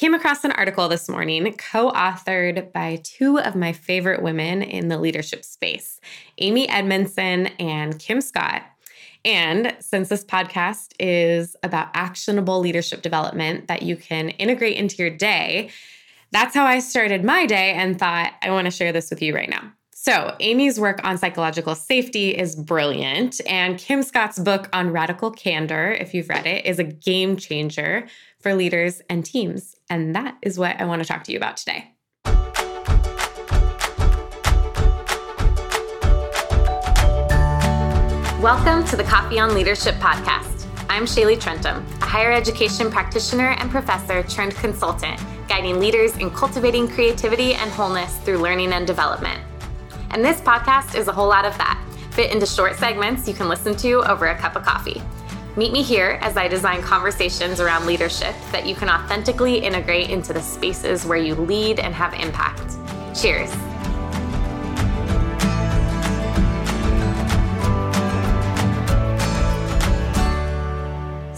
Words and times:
came 0.00 0.14
across 0.14 0.44
an 0.44 0.52
article 0.52 0.88
this 0.88 1.10
morning 1.10 1.52
co 1.58 1.90
authored 1.90 2.72
by 2.72 2.98
two 3.02 3.38
of 3.38 3.54
my 3.54 3.70
favorite 3.70 4.22
women 4.22 4.62
in 4.62 4.88
the 4.88 4.96
leadership 4.96 5.44
space, 5.44 6.00
Amy 6.38 6.66
Edmondson 6.70 7.48
and 7.58 7.98
Kim 7.98 8.22
Scott. 8.22 8.62
And 9.26 9.76
since 9.80 10.08
this 10.08 10.24
podcast 10.24 10.94
is 10.98 11.54
about 11.62 11.90
actionable 11.92 12.60
leadership 12.60 13.02
development 13.02 13.68
that 13.68 13.82
you 13.82 13.94
can 13.94 14.30
integrate 14.30 14.78
into 14.78 14.96
your 14.96 15.10
day, 15.10 15.68
that's 16.30 16.54
how 16.54 16.64
I 16.64 16.78
started 16.78 17.22
my 17.22 17.44
day 17.44 17.74
and 17.74 17.98
thought, 17.98 18.32
I 18.40 18.52
want 18.52 18.64
to 18.64 18.70
share 18.70 18.92
this 18.92 19.10
with 19.10 19.20
you 19.20 19.34
right 19.34 19.50
now. 19.50 19.70
So, 19.90 20.34
Amy's 20.40 20.80
work 20.80 21.04
on 21.04 21.18
psychological 21.18 21.74
safety 21.74 22.30
is 22.30 22.56
brilliant, 22.56 23.38
and 23.46 23.76
Kim 23.76 24.02
Scott's 24.02 24.38
book 24.38 24.70
on 24.72 24.92
radical 24.92 25.30
candor, 25.30 25.90
if 25.92 26.14
you've 26.14 26.30
read 26.30 26.46
it, 26.46 26.64
is 26.64 26.78
a 26.78 26.84
game 26.84 27.36
changer 27.36 28.06
for 28.40 28.54
leaders 28.54 29.02
and 29.08 29.24
teams. 29.24 29.76
And 29.88 30.14
that 30.16 30.36
is 30.42 30.58
what 30.58 30.80
I 30.80 30.86
want 30.86 31.02
to 31.02 31.08
talk 31.08 31.24
to 31.24 31.32
you 31.32 31.38
about 31.38 31.56
today. 31.56 31.92
Welcome 38.40 38.84
to 38.86 38.96
the 38.96 39.04
Coffee 39.04 39.38
on 39.38 39.54
Leadership 39.54 39.94
podcast. 39.96 40.66
I'm 40.88 41.04
Shaylee 41.04 41.38
Trentum, 41.38 41.84
a 42.00 42.06
higher 42.06 42.32
education 42.32 42.90
practitioner 42.90 43.50
and 43.58 43.70
professor 43.70 44.22
turned 44.22 44.54
consultant, 44.54 45.20
guiding 45.46 45.78
leaders 45.78 46.16
in 46.16 46.30
cultivating 46.30 46.88
creativity 46.88 47.54
and 47.54 47.70
wholeness 47.70 48.16
through 48.20 48.38
learning 48.38 48.72
and 48.72 48.86
development. 48.86 49.40
And 50.10 50.24
this 50.24 50.40
podcast 50.40 50.94
is 50.94 51.06
a 51.06 51.12
whole 51.12 51.28
lot 51.28 51.44
of 51.44 51.56
that, 51.58 51.80
fit 52.12 52.32
into 52.32 52.46
short 52.46 52.76
segments 52.76 53.28
you 53.28 53.34
can 53.34 53.48
listen 53.48 53.76
to 53.76 54.10
over 54.10 54.26
a 54.26 54.38
cup 54.38 54.56
of 54.56 54.64
coffee. 54.64 55.02
Meet 55.56 55.72
me 55.72 55.82
here 55.82 56.18
as 56.22 56.36
I 56.36 56.46
design 56.46 56.80
conversations 56.80 57.58
around 57.58 57.84
leadership 57.84 58.36
that 58.52 58.66
you 58.66 58.76
can 58.76 58.88
authentically 58.88 59.58
integrate 59.58 60.08
into 60.08 60.32
the 60.32 60.40
spaces 60.40 61.04
where 61.04 61.18
you 61.18 61.34
lead 61.34 61.80
and 61.80 61.92
have 61.92 62.14
impact. 62.14 62.76
Cheers. 63.20 63.50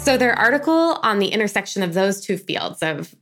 So, 0.03 0.19
their 0.19 0.39
article 0.39 0.99
on 1.03 1.19
the 1.19 1.29
intersection 1.29 1.83
of 1.83 1.95
those 1.95 2.21
two 2.21 2.37
fields 2.37 2.83
of 2.83 3.15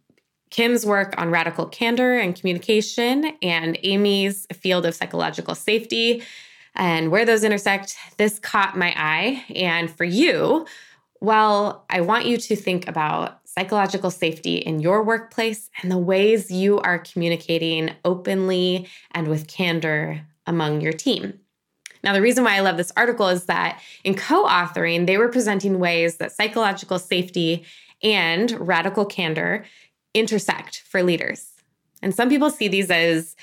Kim's 0.50 0.84
work 0.84 1.14
on 1.18 1.30
radical 1.30 1.66
candor 1.66 2.18
and 2.18 2.34
communication, 2.34 3.32
and 3.42 3.78
Amy's 3.84 4.46
field 4.52 4.84
of 4.84 4.96
psychological 4.96 5.54
safety, 5.54 6.24
and 6.74 7.10
where 7.10 7.24
those 7.24 7.44
intersect, 7.44 7.96
this 8.16 8.38
caught 8.38 8.78
my 8.78 8.94
eye. 8.96 9.44
And 9.54 9.90
for 9.90 10.04
you, 10.04 10.66
well, 11.20 11.84
I 11.90 12.00
want 12.00 12.26
you 12.26 12.36
to 12.36 12.56
think 12.56 12.88
about 12.88 13.40
psychological 13.44 14.10
safety 14.10 14.56
in 14.56 14.80
your 14.80 15.02
workplace 15.02 15.70
and 15.82 15.90
the 15.90 15.98
ways 15.98 16.50
you 16.50 16.78
are 16.80 16.98
communicating 16.98 17.90
openly 18.04 18.88
and 19.10 19.28
with 19.28 19.48
candor 19.48 20.24
among 20.46 20.80
your 20.80 20.92
team. 20.92 21.38
Now, 22.02 22.14
the 22.14 22.22
reason 22.22 22.44
why 22.44 22.56
I 22.56 22.60
love 22.60 22.76
this 22.76 22.92
article 22.96 23.28
is 23.28 23.44
that 23.44 23.80
in 24.04 24.14
co 24.14 24.46
authoring, 24.46 25.06
they 25.06 25.18
were 25.18 25.28
presenting 25.28 25.78
ways 25.78 26.16
that 26.16 26.32
psychological 26.32 26.98
safety 26.98 27.64
and 28.02 28.52
radical 28.66 29.04
candor 29.04 29.66
intersect 30.14 30.80
for 30.86 31.02
leaders. 31.02 31.50
And 32.02 32.14
some 32.14 32.28
people 32.28 32.50
see 32.50 32.68
these 32.68 32.90
as 32.90 33.36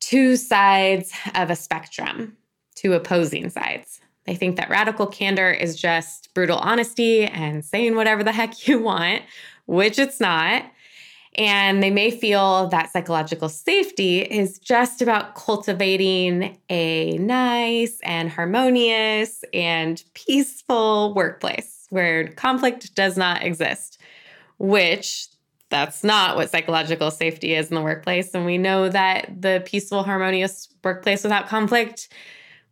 two 0.00 0.36
sides 0.36 1.12
of 1.34 1.50
a 1.50 1.56
spectrum, 1.56 2.36
two 2.78 2.92
opposing 2.92 3.50
sides. 3.50 4.00
They 4.26 4.34
think 4.34 4.56
that 4.56 4.68
radical 4.68 5.06
candor 5.06 5.50
is 5.50 5.80
just 5.80 6.32
brutal 6.34 6.58
honesty 6.58 7.24
and 7.24 7.64
saying 7.64 7.96
whatever 7.96 8.22
the 8.22 8.32
heck 8.32 8.68
you 8.68 8.80
want, 8.80 9.22
which 9.66 9.98
it's 9.98 10.20
not. 10.20 10.64
And 11.34 11.82
they 11.82 11.90
may 11.90 12.10
feel 12.10 12.68
that 12.68 12.92
psychological 12.92 13.48
safety 13.48 14.20
is 14.20 14.58
just 14.58 15.00
about 15.00 15.34
cultivating 15.34 16.58
a 16.68 17.16
nice 17.18 18.00
and 18.02 18.28
harmonious 18.28 19.44
and 19.54 20.02
peaceful 20.14 21.14
workplace 21.14 21.86
where 21.90 22.28
conflict 22.28 22.94
does 22.94 23.16
not 23.16 23.44
exist, 23.44 24.00
which 24.58 25.28
that's 25.70 26.02
not 26.02 26.36
what 26.36 26.50
psychological 26.50 27.10
safety 27.10 27.54
is 27.54 27.68
in 27.68 27.76
the 27.76 27.82
workplace. 27.82 28.34
And 28.34 28.44
we 28.44 28.58
know 28.58 28.88
that 28.88 29.40
the 29.40 29.62
peaceful, 29.64 30.02
harmonious 30.02 30.68
workplace 30.82 31.22
without 31.22 31.48
conflict 31.48 32.08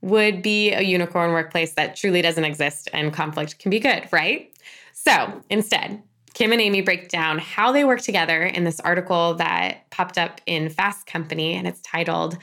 would 0.03 0.43
be 0.43 0.73
a 0.73 0.83
unicorn 0.83 1.33
workplace 1.33 1.75
that 1.75 1.97
truly 1.97 2.23
doesn't 2.23 2.45
exist 2.45 2.89
and 2.93 3.13
conflict 3.13 3.59
can 3.59 3.71
be 3.71 3.81
good, 3.81 4.07
right? 4.13 4.53
So 4.93 5.43
instead, 5.51 6.03
Kim 6.35 6.53
and 6.53 6.61
Amy 6.61 6.83
break 6.83 7.09
down 7.09 7.39
how 7.39 7.73
they 7.73 7.85
work 7.85 8.03
together 8.03 8.43
in 8.43 8.65
this 8.65 8.79
article 8.81 9.35
that 9.35 9.89
popped 9.91 10.19
up 10.19 10.41
in 10.45 10.69
Fast 10.69 11.07
Company, 11.07 11.55
and 11.55 11.67
it's 11.67 11.81
titled 11.81 12.37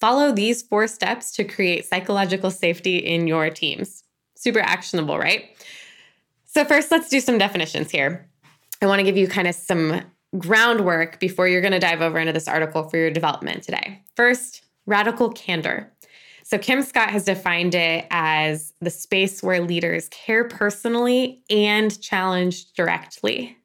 Follow 0.00 0.32
These 0.32 0.62
Four 0.62 0.86
Steps 0.86 1.30
to 1.32 1.44
Create 1.44 1.84
Psychological 1.84 2.50
Safety 2.50 2.96
in 2.96 3.26
Your 3.26 3.50
Teams. 3.50 4.02
Super 4.34 4.60
actionable, 4.60 5.18
right? 5.18 5.50
So, 6.46 6.64
first, 6.64 6.90
let's 6.90 7.10
do 7.10 7.20
some 7.20 7.36
definitions 7.36 7.90
here. 7.90 8.26
I 8.80 8.86
want 8.86 9.00
to 9.00 9.04
give 9.04 9.16
you 9.16 9.28
kind 9.28 9.46
of 9.46 9.54
some 9.54 10.00
groundwork 10.38 11.20
before 11.20 11.46
you're 11.46 11.60
going 11.60 11.72
to 11.72 11.78
dive 11.78 12.00
over 12.00 12.18
into 12.18 12.32
this 12.32 12.48
article 12.48 12.88
for 12.88 12.96
your 12.96 13.10
development 13.10 13.62
today. 13.62 14.02
First, 14.16 14.62
radical 14.86 15.30
candor. 15.30 15.92
So, 16.46 16.58
Kim 16.58 16.82
Scott 16.82 17.08
has 17.08 17.24
defined 17.24 17.74
it 17.74 18.06
as 18.10 18.74
the 18.82 18.90
space 18.90 19.42
where 19.42 19.62
leaders 19.62 20.08
care 20.10 20.44
personally 20.44 21.42
and 21.48 21.98
challenge 22.02 22.70
directly. 22.74 23.56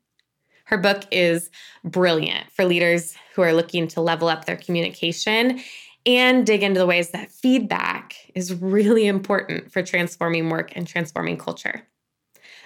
Her 0.64 0.78
book 0.78 1.04
is 1.12 1.50
brilliant 1.84 2.50
for 2.52 2.64
leaders 2.64 3.18
who 3.36 3.42
are 3.42 3.52
looking 3.52 3.90
to 3.90 4.02
level 4.02 4.30
up 4.30 4.46
their 4.46 4.56
communication 4.56 5.60
and 6.06 6.46
dig 6.46 6.64
into 6.64 6.80
the 6.80 6.86
ways 6.86 7.10
that 7.10 7.34
feedback 7.34 8.16
is 8.34 8.54
really 8.54 9.08
important 9.08 9.74
for 9.74 9.84
transforming 9.84 10.50
work 10.50 10.72
and 10.74 10.88
transforming 10.88 11.38
culture. 11.38 11.86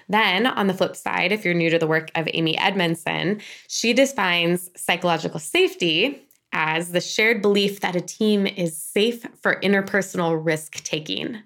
Then, 0.08 0.46
on 0.46 0.68
the 0.68 0.74
flip 0.74 0.94
side, 0.94 1.32
if 1.32 1.44
you're 1.44 1.54
new 1.54 1.70
to 1.70 1.78
the 1.78 1.88
work 1.88 2.12
of 2.14 2.28
Amy 2.32 2.56
Edmondson, 2.56 3.40
she 3.66 3.92
defines 3.92 4.70
psychological 4.76 5.40
safety 5.40 6.24
as 6.54 6.92
the 6.92 7.00
shared 7.00 7.42
belief 7.42 7.80
that 7.80 7.96
a 7.96 8.00
team 8.00 8.46
is 8.46 8.78
safe 8.78 9.26
for 9.42 9.60
interpersonal 9.60 10.40
risk 10.42 10.82
taking. 10.84 11.42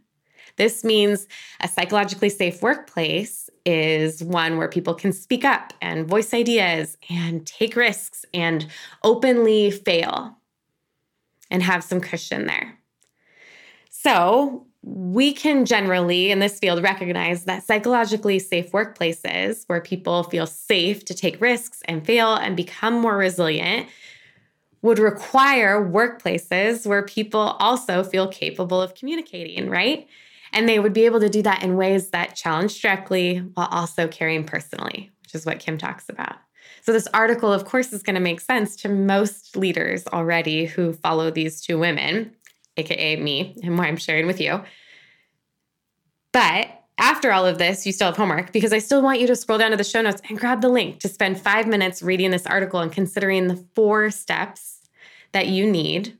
This 0.56 0.84
means 0.84 1.26
a 1.60 1.68
psychologically 1.68 2.28
safe 2.28 2.62
workplace 2.62 3.48
is 3.64 4.22
one 4.22 4.58
where 4.58 4.68
people 4.68 4.94
can 4.94 5.12
speak 5.12 5.44
up 5.44 5.72
and 5.80 6.06
voice 6.06 6.34
ideas 6.34 6.98
and 7.08 7.46
take 7.46 7.74
risks 7.74 8.24
and 8.34 8.66
openly 9.02 9.70
fail 9.70 10.36
and 11.50 11.62
have 11.62 11.82
some 11.82 12.00
cushion 12.00 12.46
there. 12.46 12.78
So, 13.88 14.66
we 14.82 15.32
can 15.32 15.66
generally 15.66 16.30
in 16.30 16.38
this 16.38 16.58
field 16.58 16.82
recognize 16.82 17.44
that 17.44 17.64
psychologically 17.64 18.38
safe 18.38 18.70
workplaces 18.70 19.64
where 19.66 19.80
people 19.80 20.22
feel 20.22 20.46
safe 20.46 21.04
to 21.04 21.14
take 21.14 21.40
risks 21.40 21.82
and 21.86 22.06
fail 22.06 22.34
and 22.34 22.56
become 22.56 22.94
more 22.94 23.16
resilient 23.16 23.88
would 24.82 24.98
require 24.98 25.84
workplaces 25.84 26.86
where 26.86 27.02
people 27.02 27.40
also 27.40 28.02
feel 28.04 28.28
capable 28.28 28.80
of 28.80 28.94
communicating, 28.94 29.68
right? 29.68 30.06
And 30.52 30.68
they 30.68 30.78
would 30.78 30.92
be 30.92 31.04
able 31.04 31.20
to 31.20 31.28
do 31.28 31.42
that 31.42 31.62
in 31.62 31.76
ways 31.76 32.10
that 32.10 32.34
challenge 32.34 32.80
directly 32.80 33.38
while 33.54 33.68
also 33.70 34.08
caring 34.08 34.44
personally, 34.44 35.10
which 35.22 35.34
is 35.34 35.44
what 35.44 35.58
Kim 35.58 35.78
talks 35.78 36.08
about. 36.08 36.36
So, 36.82 36.92
this 36.92 37.08
article, 37.12 37.52
of 37.52 37.64
course, 37.64 37.92
is 37.92 38.02
going 38.02 38.14
to 38.14 38.20
make 38.20 38.40
sense 38.40 38.76
to 38.76 38.88
most 38.88 39.56
leaders 39.56 40.06
already 40.06 40.64
who 40.64 40.92
follow 40.92 41.30
these 41.30 41.60
two 41.60 41.78
women 41.78 42.34
aka 42.78 43.16
me, 43.16 43.56
and 43.62 43.76
why 43.76 43.86
I'm 43.86 43.96
sharing 43.96 44.26
with 44.26 44.40
you. 44.40 44.62
But 46.32 46.77
after 46.98 47.32
all 47.32 47.46
of 47.46 47.58
this, 47.58 47.86
you 47.86 47.92
still 47.92 48.08
have 48.08 48.16
homework 48.16 48.52
because 48.52 48.72
I 48.72 48.78
still 48.78 49.02
want 49.02 49.20
you 49.20 49.26
to 49.28 49.36
scroll 49.36 49.58
down 49.58 49.70
to 49.70 49.76
the 49.76 49.84
show 49.84 50.02
notes 50.02 50.20
and 50.28 50.38
grab 50.38 50.60
the 50.60 50.68
link 50.68 50.98
to 51.00 51.08
spend 51.08 51.40
five 51.40 51.66
minutes 51.66 52.02
reading 52.02 52.32
this 52.32 52.46
article 52.46 52.80
and 52.80 52.90
considering 52.90 53.46
the 53.46 53.64
four 53.74 54.10
steps 54.10 54.80
that 55.32 55.46
you 55.46 55.70
need 55.70 56.18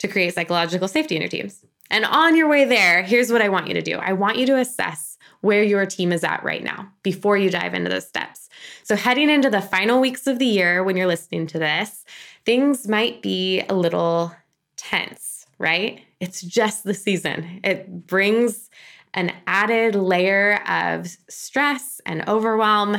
to 0.00 0.08
create 0.08 0.34
psychological 0.34 0.88
safety 0.88 1.14
in 1.14 1.22
your 1.22 1.28
teams. 1.28 1.64
And 1.88 2.04
on 2.04 2.36
your 2.36 2.48
way 2.48 2.64
there, 2.64 3.02
here's 3.02 3.30
what 3.30 3.42
I 3.42 3.48
want 3.48 3.68
you 3.68 3.74
to 3.74 3.82
do 3.82 3.98
I 3.98 4.12
want 4.12 4.38
you 4.38 4.46
to 4.46 4.58
assess 4.58 5.18
where 5.40 5.62
your 5.62 5.86
team 5.86 6.12
is 6.12 6.24
at 6.24 6.42
right 6.42 6.64
now 6.64 6.88
before 7.04 7.36
you 7.36 7.48
dive 7.48 7.74
into 7.74 7.88
those 7.88 8.08
steps. 8.08 8.48
So, 8.82 8.96
heading 8.96 9.30
into 9.30 9.50
the 9.50 9.62
final 9.62 10.00
weeks 10.00 10.26
of 10.26 10.40
the 10.40 10.46
year 10.46 10.82
when 10.82 10.96
you're 10.96 11.06
listening 11.06 11.46
to 11.48 11.60
this, 11.60 12.04
things 12.44 12.88
might 12.88 13.22
be 13.22 13.62
a 13.68 13.74
little 13.74 14.34
tense 14.76 15.36
right? 15.58 16.02
It's 16.20 16.42
just 16.42 16.84
the 16.84 16.94
season. 16.94 17.60
It 17.64 18.06
brings 18.06 18.70
an 19.16 19.32
added 19.46 19.94
layer 19.94 20.60
of 20.68 21.16
stress 21.28 22.00
and 22.06 22.28
overwhelm 22.28 22.96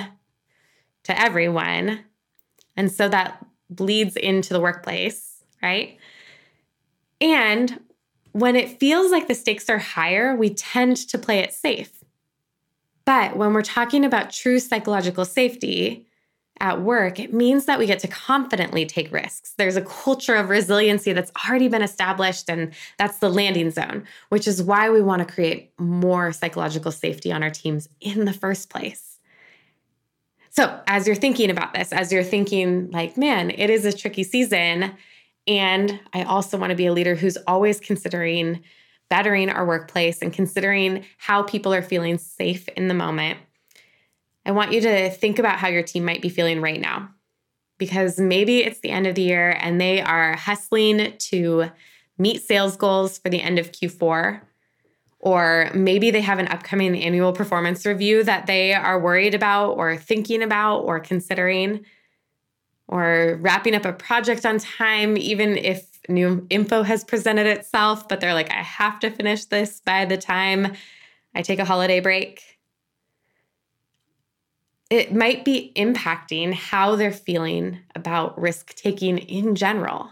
to 1.03 1.21
everyone. 1.21 2.03
And 2.75 2.91
so 2.91 3.07
that 3.07 3.45
bleeds 3.69 4.15
into 4.15 4.53
the 4.53 4.59
workplace, 4.59 5.43
right? 5.61 5.97
And 7.21 7.79
when 8.31 8.55
it 8.55 8.79
feels 8.79 9.11
like 9.11 9.27
the 9.27 9.35
stakes 9.35 9.69
are 9.69 9.77
higher, 9.77 10.35
we 10.35 10.53
tend 10.53 10.97
to 10.97 11.17
play 11.17 11.39
it 11.39 11.53
safe. 11.53 12.03
But 13.05 13.37
when 13.37 13.53
we're 13.53 13.61
talking 13.61 14.03
about 14.03 14.31
true 14.31 14.59
psychological 14.59 15.23
safety, 15.23 16.06
at 16.59 16.81
work, 16.81 17.19
it 17.19 17.33
means 17.33 17.65
that 17.65 17.79
we 17.79 17.85
get 17.85 17.99
to 17.99 18.07
confidently 18.07 18.85
take 18.85 19.11
risks. 19.11 19.53
There's 19.57 19.75
a 19.75 19.81
culture 19.81 20.35
of 20.35 20.49
resiliency 20.49 21.13
that's 21.13 21.31
already 21.47 21.67
been 21.67 21.81
established, 21.81 22.49
and 22.49 22.73
that's 22.97 23.19
the 23.19 23.29
landing 23.29 23.71
zone, 23.71 24.05
which 24.29 24.47
is 24.47 24.61
why 24.61 24.89
we 24.89 25.01
want 25.01 25.27
to 25.27 25.33
create 25.33 25.71
more 25.77 26.31
psychological 26.31 26.91
safety 26.91 27.31
on 27.31 27.43
our 27.43 27.49
teams 27.49 27.89
in 28.01 28.25
the 28.25 28.33
first 28.33 28.69
place. 28.69 29.19
So, 30.49 30.79
as 30.87 31.05
you're 31.05 31.15
thinking 31.15 31.51
about 31.51 31.73
this, 31.73 31.91
as 31.91 32.11
you're 32.11 32.23
thinking, 32.23 32.89
like, 32.91 33.17
man, 33.17 33.51
it 33.51 33.69
is 33.69 33.85
a 33.85 33.93
tricky 33.93 34.23
season, 34.23 34.93
and 35.45 35.99
I 36.13 36.23
also 36.23 36.57
want 36.57 36.71
to 36.71 36.75
be 36.75 36.87
a 36.87 36.93
leader 36.93 37.15
who's 37.15 37.37
always 37.47 37.79
considering 37.79 38.63
bettering 39.09 39.49
our 39.49 39.65
workplace 39.65 40.21
and 40.21 40.33
considering 40.33 41.05
how 41.17 41.43
people 41.43 41.73
are 41.73 41.81
feeling 41.81 42.17
safe 42.17 42.67
in 42.69 42.87
the 42.87 42.93
moment 42.93 43.39
I 44.47 44.51
want 44.51 44.71
you 44.71 44.79
to 44.81 45.09
think 45.09 45.39
about 45.39 45.59
how 45.59 45.67
your 45.67 45.83
team 45.83 46.05
might 46.05 46.21
be 46.21 46.29
feeling 46.29 46.61
right 46.61 46.79
now. 46.79 47.09
Because 47.77 48.17
maybe 48.17 48.63
it's 48.63 48.79
the 48.79 48.89
end 48.89 49.05
of 49.05 49.13
the 49.13 49.21
year 49.21 49.55
and 49.59 49.79
they 49.79 50.01
are 50.01 50.35
hustling 50.35 51.13
to 51.17 51.69
meet 52.17 52.41
sales 52.41 52.77
goals 52.77 53.19
for 53.19 53.29
the 53.29 53.41
end 53.41 53.59
of 53.59 53.71
Q4. 53.71 54.41
Or 55.19 55.69
maybe 55.75 56.09
they 56.09 56.21
have 56.21 56.39
an 56.39 56.47
upcoming 56.47 56.95
annual 56.95 57.33
performance 57.33 57.85
review 57.85 58.23
that 58.23 58.47
they 58.47 58.73
are 58.73 58.99
worried 58.99 59.35
about 59.35 59.73
or 59.73 59.97
thinking 59.97 60.41
about 60.41 60.79
or 60.79 60.99
considering, 61.01 61.85
or 62.87 63.37
wrapping 63.41 63.75
up 63.75 63.85
a 63.85 63.91
project 63.91 64.45
on 64.45 64.59
time, 64.59 65.17
even 65.17 65.57
if 65.57 65.99
new 66.07 66.47
info 66.49 66.83
has 66.83 67.03
presented 67.03 67.47
itself, 67.47 68.07
but 68.07 68.21
they're 68.21 68.33
like, 68.33 68.49
I 68.49 68.63
have 68.63 68.99
to 69.01 69.11
finish 69.11 69.45
this 69.45 69.81
by 69.81 70.05
the 70.05 70.17
time 70.17 70.73
I 71.35 71.41
take 71.41 71.59
a 71.59 71.65
holiday 71.65 71.99
break 71.99 72.56
it 74.89 75.13
might 75.13 75.43
be 75.43 75.71
impacting 75.75 76.53
how 76.53 76.95
they're 76.95 77.11
feeling 77.11 77.79
about 77.95 78.39
risk 78.39 78.73
taking 78.75 79.17
in 79.17 79.55
general 79.55 80.09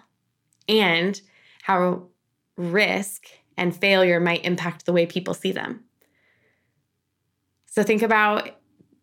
and 0.68 1.22
how 1.64 2.08
risk 2.58 3.26
and 3.58 3.76
failure 3.76 4.20
might 4.20 4.44
impact 4.44 4.86
the 4.86 4.94
way 4.94 5.06
people 5.06 5.34
see 5.34 5.52
them. 5.52 5.84
So 7.66 7.84
think 7.84 8.02
about 8.02 8.50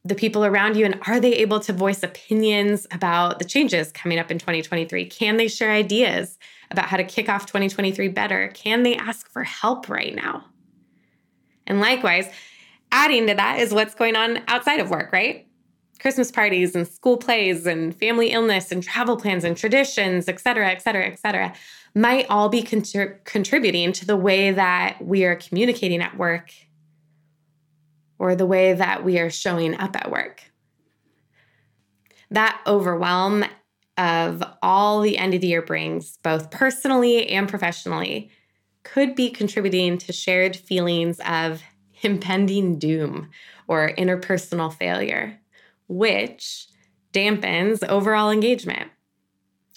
the 0.05 0.15
people 0.15 0.45
around 0.45 0.77
you 0.77 0.85
and 0.85 0.99
are 1.07 1.21
they 1.21 1.35
able 1.35 1.61
to 1.61 1.73
voice 1.73 2.03
opinions 2.03 2.87
about 2.91 3.39
the 3.39 3.45
changes 3.45 3.93
coming 3.93 4.19
up 4.19 4.31
in 4.31 4.39
2023? 4.39 5.07
Can 5.07 5.37
they 5.37 5.49
share 5.49 5.71
ideas 5.71 6.39
about 6.71 6.87
how 6.87 6.97
to 6.97 7.05
kick 7.05 7.29
off 7.29 7.47
2023 7.47 8.09
better? 8.09 8.49
Can 8.55 8.83
they 8.83 8.97
ask 8.97 9.31
for 9.31 9.45
help 9.45 9.89
right 9.89 10.15
now? 10.15 10.47
And 11.67 11.81
likewise, 11.81 12.27
adding 12.91 13.29
to 13.29 13.35
that 13.35 13.61
is 13.61 13.73
what's 13.73 13.95
going 13.95 14.17
on 14.17 14.41
outside 14.49 14.81
of 14.81 14.91
work, 14.91 15.13
right? 15.13 15.47
Christmas 16.03 16.33
parties 16.33 16.75
and 16.75 16.87
school 16.89 17.17
plays 17.17 17.65
and 17.65 17.95
family 17.95 18.33
illness 18.33 18.73
and 18.73 18.83
travel 18.83 19.17
plans 19.17 19.45
and 19.45 19.57
traditions, 19.57 20.29
et 20.29 20.41
cetera, 20.41 20.69
et 20.69 20.83
cetera, 20.83 21.07
et 21.07 21.17
cetera, 21.17 21.55
might 21.95 22.27
all 22.29 22.49
be 22.49 22.61
contributing 22.61 23.93
to 23.93 24.05
the 24.05 24.17
way 24.17 24.51
that 24.51 24.97
we 25.01 25.25
are 25.25 25.37
communicating 25.37 26.03
at 26.03 26.19
work 26.19 26.53
or 28.19 28.35
the 28.35 28.47
way 28.47 28.73
that 28.73 29.05
we 29.05 29.21
are 29.21 29.31
showing 29.31 29.79
up 29.79 29.95
at 29.95 30.11
work. 30.11 30.43
That 32.33 32.61
overwhelm 32.67 33.45
of 33.97 34.43
all 34.61 35.03
the 35.03 35.19
end 35.19 35.35
of 35.35 35.41
the 35.41 35.47
year 35.47 35.63
brings, 35.63 36.17
both 36.17 36.51
personally 36.51 37.29
and 37.29 37.49
professionally, 37.49 38.29
could 38.83 39.15
be 39.15 39.31
contributing 39.31 39.99
to 39.99 40.13
shared 40.13 40.57
feelings 40.57 41.21
of 41.25 41.63
impending 42.03 42.81
doom 42.81 43.31
or 43.69 43.93
interpersonal 43.97 44.75
failure 44.75 45.39
which 45.89 46.69
dampens 47.13 47.87
overall 47.89 48.31
engagement, 48.31 48.91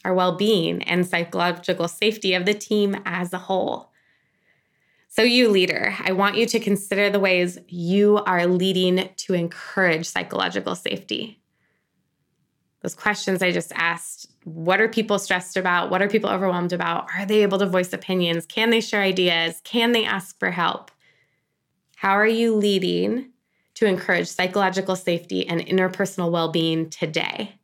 our 0.03 0.13
well 0.13 0.37
being, 0.37 0.81
and 0.83 1.05
psychological 1.05 1.87
safety 1.87 2.33
of 2.33 2.45
the 2.45 2.53
team 2.53 2.95
as 3.05 3.33
a 3.33 3.39
whole. 3.39 3.91
So, 5.07 5.21
you 5.21 5.49
leader, 5.49 5.95
I 5.99 6.11
want 6.11 6.35
you 6.35 6.45
to 6.45 6.59
consider 6.59 7.09
the 7.09 7.19
ways 7.19 7.57
you 7.67 8.17
are 8.25 8.47
leading 8.47 9.09
to 9.15 9.33
encourage 9.33 10.05
psychological 10.05 10.75
safety. 10.75 11.41
Those 12.81 12.95
questions 12.95 13.41
I 13.41 13.51
just 13.51 13.71
asked 13.75 14.31
what 14.43 14.79
are 14.79 14.87
people 14.87 15.17
stressed 15.17 15.57
about? 15.57 15.89
What 15.89 16.03
are 16.03 16.07
people 16.07 16.29
overwhelmed 16.29 16.71
about? 16.71 17.07
Are 17.17 17.25
they 17.25 17.41
able 17.41 17.57
to 17.57 17.65
voice 17.65 17.91
opinions? 17.93 18.45
Can 18.45 18.69
they 18.69 18.79
share 18.79 19.01
ideas? 19.01 19.59
Can 19.63 19.91
they 19.91 20.05
ask 20.05 20.37
for 20.37 20.51
help? 20.51 20.91
How 21.95 22.11
are 22.11 22.27
you 22.27 22.55
leading 22.55 23.31
to 23.75 23.85
encourage 23.85 24.27
psychological 24.27 24.95
safety 24.95 25.47
and 25.47 25.61
interpersonal 25.61 26.31
well 26.31 26.51
being 26.51 26.89
today. 26.89 27.55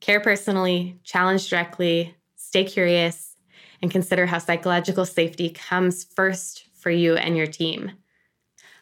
Care 0.00 0.20
personally, 0.20 0.98
challenge 1.04 1.48
directly, 1.48 2.14
stay 2.36 2.64
curious, 2.64 3.36
and 3.82 3.90
consider 3.90 4.26
how 4.26 4.38
psychological 4.38 5.04
safety 5.04 5.50
comes 5.50 6.04
first 6.04 6.66
for 6.74 6.90
you 6.90 7.16
and 7.16 7.36
your 7.36 7.46
team. 7.46 7.92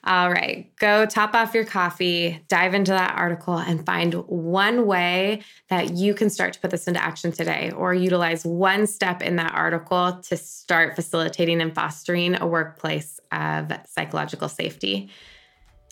All 0.07 0.31
right, 0.31 0.71
go 0.77 1.07
top 1.07 1.35
off 1.35 1.55
your 1.55 1.65
coffee, 1.65 2.45
dive 2.49 2.75
into 2.75 2.91
that 2.91 3.15
article, 3.17 3.57
and 3.57 3.87
find 3.87 4.13
one 4.13 4.85
way 4.85 5.41
that 5.71 5.95
you 5.95 6.13
can 6.13 6.29
start 6.29 6.53
to 6.53 6.61
put 6.61 6.71
this 6.71 6.87
into 6.87 7.03
action 7.03 7.33
today, 7.33 7.73
or 7.75 7.95
utilize 7.95 8.45
one 8.45 8.87
step 8.87 9.23
in 9.23 9.37
that 9.37 9.55
article 9.55 10.21
to 10.25 10.37
start 10.37 10.95
facilitating 10.95 11.63
and 11.63 11.75
fostering 11.75 12.39
a 12.39 12.47
workplace 12.47 13.19
of 13.33 13.73
psychological 13.87 14.51
safety. 14.51 15.09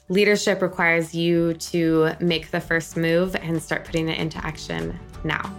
Leadership 0.08 0.60
requires 0.60 1.14
you 1.14 1.54
to 1.54 2.12
make 2.20 2.50
the 2.50 2.60
first 2.60 2.96
move 2.96 3.36
and 3.36 3.62
start 3.62 3.84
putting 3.84 4.08
it 4.08 4.18
into 4.18 4.44
action 4.44 4.98
now. 5.24 5.54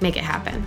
Make 0.00 0.16
it 0.16 0.24
happen. 0.24 0.62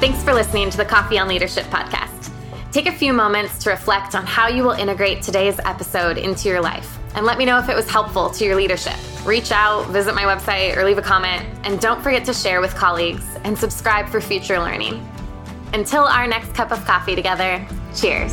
Thanks 0.00 0.22
for 0.22 0.32
listening 0.32 0.70
to 0.70 0.76
the 0.76 0.84
Coffee 0.84 1.18
on 1.18 1.28
Leadership 1.28 1.64
podcast. 1.66 2.30
Take 2.72 2.86
a 2.86 2.92
few 2.92 3.12
moments 3.12 3.62
to 3.64 3.70
reflect 3.70 4.14
on 4.14 4.24
how 4.24 4.48
you 4.48 4.62
will 4.62 4.72
integrate 4.72 5.22
today's 5.22 5.58
episode 5.64 6.16
into 6.16 6.48
your 6.48 6.60
life 6.60 6.98
and 7.14 7.26
let 7.26 7.38
me 7.38 7.44
know 7.44 7.58
if 7.58 7.68
it 7.68 7.74
was 7.74 7.90
helpful 7.90 8.30
to 8.30 8.44
your 8.44 8.54
leadership. 8.54 8.94
Reach 9.26 9.50
out, 9.50 9.86
visit 9.88 10.14
my 10.14 10.22
website, 10.22 10.76
or 10.76 10.84
leave 10.84 10.98
a 10.98 11.02
comment. 11.02 11.44
And 11.64 11.80
don't 11.80 12.00
forget 12.00 12.24
to 12.26 12.32
share 12.32 12.60
with 12.60 12.74
colleagues 12.74 13.24
and 13.44 13.58
subscribe 13.58 14.08
for 14.08 14.20
future 14.20 14.58
learning. 14.58 15.04
Until 15.72 16.02
our 16.02 16.26
next 16.26 16.54
cup 16.54 16.72
of 16.72 16.84
coffee 16.84 17.14
together, 17.14 17.64
cheers. 17.94 18.32